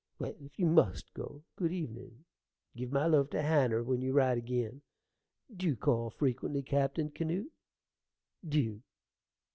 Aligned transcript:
Well, 0.17 0.33
if 0.39 0.57
you 0.57 0.65
must 0.65 1.13
go, 1.13 1.43
good 1.55 1.71
evenin'! 1.71 2.25
Give 2.75 2.91
my 2.91 3.05
love 3.05 3.29
to 3.29 3.41
Hanner 3.43 3.83
when 3.83 4.01
you 4.01 4.13
write 4.13 4.39
ag'in: 4.39 4.81
dew 5.55 5.75
call 5.75 6.09
frequently, 6.09 6.63
Captain 6.63 7.11
Canoot, 7.11 7.51
dew. 8.43 8.81